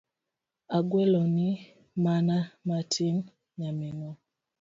Agweloni 0.77 1.49
mana 2.03 2.37
matin 2.67 3.15
Nyaminwa. 3.57 4.13